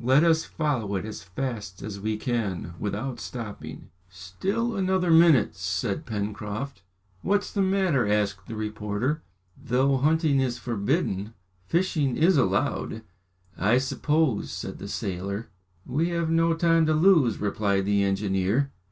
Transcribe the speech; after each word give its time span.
"Let 0.00 0.22
us 0.22 0.44
follow 0.44 0.94
it 0.94 1.04
as 1.04 1.24
fast 1.24 1.82
as 1.82 1.98
we 1.98 2.16
can 2.16 2.74
without 2.78 3.18
stopping." 3.18 3.90
"Still 4.08 4.76
another 4.76 5.10
minute!" 5.10 5.56
said 5.56 6.06
Pencroft. 6.06 6.82
"What's 7.22 7.52
the 7.52 7.62
matter?" 7.62 8.06
asked 8.06 8.46
the 8.46 8.54
reporter. 8.54 9.22
"Though 9.60 9.96
hunting 9.96 10.38
is 10.38 10.56
forbidden, 10.56 11.34
fishing 11.66 12.16
is 12.16 12.36
allowed, 12.36 13.02
I 13.58 13.78
suppose," 13.78 14.52
said 14.52 14.78
the 14.78 14.86
sailor. 14.86 15.48
"We 15.84 16.10
have 16.10 16.30
no 16.30 16.54
time 16.54 16.86
to 16.86 16.94
lose," 16.94 17.38
replied 17.38 17.84
the 17.84 18.04
engineer. 18.04 18.70